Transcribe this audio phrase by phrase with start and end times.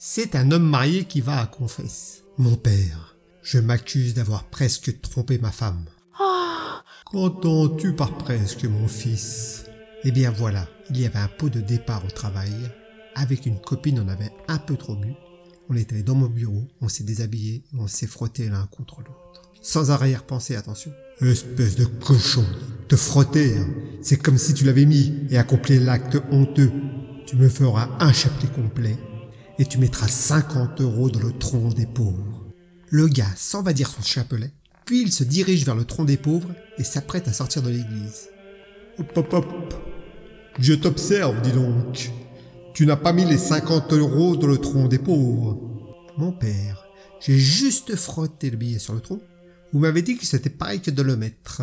[0.00, 2.22] C'est un homme marié qui va à confesse.
[2.36, 5.86] Mon père, je m'accuse d'avoir presque trompé ma femme.
[7.04, 9.64] Qu'entends-tu par presque, mon fils
[10.04, 12.52] Eh bien voilà, il y avait un pot de départ au travail.
[13.16, 15.14] Avec une copine, on avait un peu trop bu.
[15.68, 19.50] On allé dans mon bureau, on s'est déshabillé on s'est frotté l'un contre l'autre.
[19.62, 20.92] Sans arrière-pensée, attention.
[21.20, 22.44] Espèce de cochon,
[22.86, 23.66] te frotter, hein.
[24.00, 26.70] c'est comme si tu l'avais mis et accompli l'acte honteux.
[27.26, 28.96] Tu me feras un chapelet complet
[29.58, 32.46] et tu mettras 50 euros dans le tronc des pauvres.
[32.90, 34.52] Le gars s'en va dire son chapelet,
[34.84, 38.28] puis il se dirige vers le tronc des pauvres et s'apprête à sortir de l'église.
[38.98, 39.74] Hop hop hop.
[40.58, 42.10] Je t'observe, dis donc.
[42.74, 45.58] Tu n'as pas mis les 50 euros dans le tronc des pauvres.
[46.16, 46.84] Mon père,
[47.20, 49.20] j'ai juste frotté le billet sur le tronc.
[49.72, 51.62] Vous m'avez dit que c'était pareil que de le mettre.